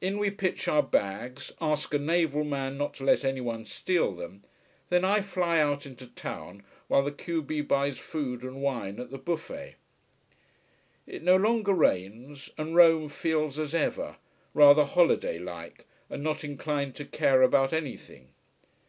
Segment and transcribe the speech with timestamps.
[0.00, 4.44] In we pitch our bags, ask a naval man not to let anyone steal them,
[4.88, 9.10] then I fly out into town while the q b buys food and wine at
[9.10, 9.74] the buffet.
[11.08, 14.18] It no longer rains, and Rome feels as ever
[14.54, 18.28] rather holiday like and not inclined to care about anything.